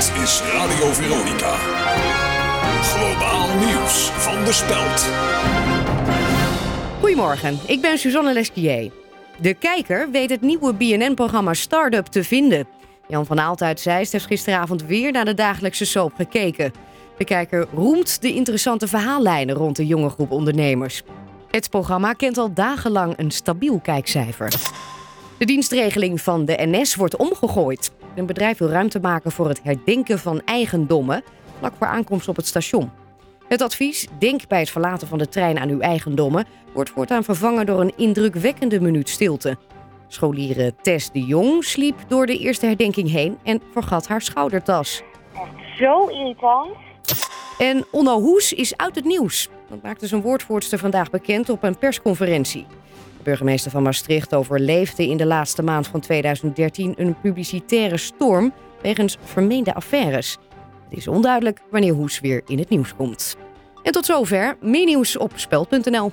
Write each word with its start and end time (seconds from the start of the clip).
Dit 0.00 0.22
is 0.22 0.42
Radio 0.52 0.92
Veronica. 0.92 1.54
Globaal 2.82 3.58
nieuws 3.58 4.10
van 4.10 4.44
de 4.44 4.52
Speld. 4.52 5.08
Goedemorgen, 7.00 7.58
ik 7.66 7.80
ben 7.80 7.98
Suzanne 7.98 8.32
Lesquier. 8.32 8.92
De 9.40 9.54
kijker 9.54 10.10
weet 10.10 10.30
het 10.30 10.40
nieuwe 10.40 10.74
BNN-programma 10.74 11.54
Startup 11.54 12.06
te 12.06 12.24
vinden. 12.24 12.66
Jan 13.08 13.26
van 13.26 13.40
Aalt 13.40 13.62
uit 13.62 13.80
Zeist 13.80 14.12
heeft 14.12 14.26
gisteravond 14.26 14.84
weer 14.84 15.12
naar 15.12 15.24
de 15.24 15.34
dagelijkse 15.34 15.84
soap 15.84 16.12
gekeken. 16.14 16.72
De 17.18 17.24
kijker 17.24 17.66
roemt 17.74 18.22
de 18.22 18.34
interessante 18.34 18.88
verhaallijnen 18.88 19.54
rond 19.56 19.76
de 19.76 19.86
jonge 19.86 20.08
groep 20.08 20.30
ondernemers. 20.30 21.02
Het 21.50 21.70
programma 21.70 22.12
kent 22.12 22.38
al 22.38 22.52
dagenlang 22.52 23.14
een 23.16 23.30
stabiel 23.30 23.80
kijkcijfer. 23.80 24.52
De 25.40 25.46
dienstregeling 25.46 26.20
van 26.20 26.44
de 26.44 26.58
NS 26.58 26.94
wordt 26.94 27.16
omgegooid. 27.16 27.92
Een 28.14 28.26
bedrijf 28.26 28.58
wil 28.58 28.68
ruimte 28.68 29.00
maken 29.00 29.32
voor 29.32 29.48
het 29.48 29.60
herdenken 29.62 30.18
van 30.18 30.42
eigendommen 30.44 31.22
vlak 31.58 31.72
voor 31.78 31.86
aankomst 31.86 32.28
op 32.28 32.36
het 32.36 32.46
station. 32.46 32.90
Het 33.48 33.62
advies, 33.62 34.06
denk 34.18 34.48
bij 34.48 34.58
het 34.58 34.70
verlaten 34.70 35.08
van 35.08 35.18
de 35.18 35.28
trein 35.28 35.58
aan 35.58 35.68
uw 35.68 35.80
eigendommen, 35.80 36.46
wordt 36.74 36.90
voortaan 36.90 37.24
vervangen 37.24 37.66
door 37.66 37.80
een 37.80 37.92
indrukwekkende 37.96 38.80
minuut 38.80 39.08
stilte. 39.08 39.56
Scholieren 40.08 40.76
Tess 40.82 41.10
de 41.10 41.24
Jong 41.24 41.64
sliep 41.64 41.96
door 42.08 42.26
de 42.26 42.38
eerste 42.38 42.66
herdenking 42.66 43.10
heen 43.10 43.38
en 43.42 43.62
vergat 43.72 44.08
haar 44.08 44.22
schoudertas. 44.22 45.02
Echt 45.34 45.78
zo 45.78 46.06
irritant. 46.06 46.76
En 47.58 47.86
Onno 47.90 48.20
Hoes 48.20 48.52
is 48.52 48.76
uit 48.76 48.94
het 48.94 49.04
nieuws. 49.04 49.48
Dat 49.68 49.82
maakte 49.82 50.06
zijn 50.06 50.22
woordvoerster 50.22 50.78
vandaag 50.78 51.10
bekend 51.10 51.48
op 51.48 51.62
een 51.62 51.78
persconferentie. 51.78 52.66
De 53.20 53.26
burgemeester 53.26 53.70
van 53.70 53.82
Maastricht 53.82 54.34
overleefde 54.34 55.08
in 55.08 55.16
de 55.16 55.26
laatste 55.26 55.62
maand 55.62 55.86
van 55.86 56.00
2013 56.00 56.94
een 56.96 57.20
publicitaire 57.20 57.96
storm 57.96 58.52
wegens 58.82 59.16
vermeende 59.24 59.74
affaires. 59.74 60.36
Het 60.88 60.98
is 60.98 61.08
onduidelijk 61.08 61.60
wanneer 61.70 61.92
Hoes 61.92 62.20
weer 62.20 62.42
in 62.46 62.58
het 62.58 62.68
nieuws 62.68 62.94
komt. 62.96 63.36
En 63.82 63.92
tot 63.92 64.04
zover, 64.04 64.56
meer 64.60 64.84
nieuws 64.84 65.16
op 65.16 65.32
speld.nl. 65.34 66.12